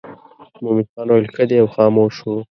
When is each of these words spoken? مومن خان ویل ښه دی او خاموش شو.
مومن 0.61 0.85
خان 0.91 1.07
ویل 1.09 1.27
ښه 1.33 1.43
دی 1.49 1.57
او 1.61 1.67
خاموش 1.75 2.11
شو. 2.17 2.31